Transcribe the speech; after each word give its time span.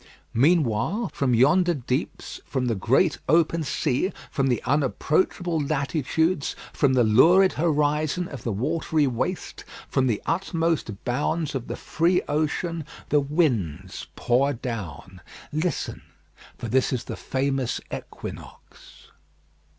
Meanwhile, 0.33 1.11
from 1.13 1.35
yonder 1.35 1.75
deeps, 1.75 2.41
from 2.43 2.65
the 2.65 2.73
great 2.73 3.19
open 3.29 3.61
sea, 3.63 4.11
from 4.31 4.47
the 4.47 4.59
unapproachable 4.63 5.59
latitudes, 5.59 6.55
from 6.73 6.93
the 6.93 7.03
lurid 7.03 7.53
horizon 7.53 8.27
of 8.27 8.41
the 8.43 8.51
watery 8.51 9.05
waste, 9.05 9.63
from 9.87 10.07
the 10.07 10.19
utmost 10.25 11.05
bounds 11.05 11.53
of 11.53 11.67
the 11.67 11.75
free 11.75 12.23
ocean, 12.27 12.83
the 13.09 13.19
winds 13.21 14.07
pour 14.15 14.53
down. 14.53 15.21
Listen; 15.53 16.01
for 16.57 16.67
this 16.67 16.91
is 16.91 17.03
the 17.03 17.15
famous 17.15 17.79
equinox. 17.93 19.11